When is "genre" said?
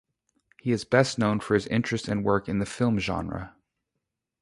2.97-3.55